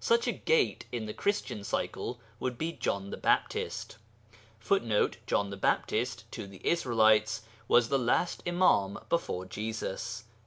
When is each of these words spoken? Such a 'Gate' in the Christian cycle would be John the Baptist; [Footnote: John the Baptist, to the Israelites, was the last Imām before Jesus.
Such 0.00 0.26
a 0.28 0.32
'Gate' 0.32 0.84
in 0.92 1.06
the 1.06 1.14
Christian 1.14 1.64
cycle 1.64 2.20
would 2.40 2.58
be 2.58 2.72
John 2.72 3.08
the 3.08 3.16
Baptist; 3.16 3.96
[Footnote: 4.60 5.16
John 5.26 5.48
the 5.48 5.56
Baptist, 5.56 6.30
to 6.32 6.46
the 6.46 6.60
Israelites, 6.62 7.40
was 7.68 7.88
the 7.88 7.98
last 7.98 8.44
Imām 8.44 9.08
before 9.08 9.46
Jesus. 9.46 10.24